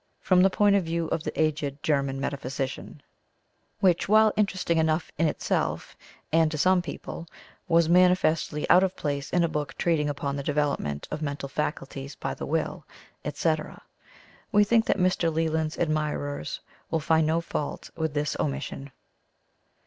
[0.19, 3.03] from the point of view of the aged German metaphysician,
[3.81, 5.95] which while interesting enough in itself,
[6.33, 7.27] and to some people,
[7.67, 12.15] was manifestly out of place in a book treating upon the development of Mental Faculties
[12.15, 12.83] by the Will,
[13.23, 13.79] etc.
[14.51, 15.31] We think that Mr.
[15.31, 18.91] Leland's admirers will find no fault with this omission.